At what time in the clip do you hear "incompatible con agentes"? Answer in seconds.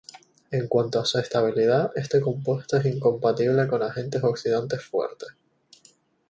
2.87-4.23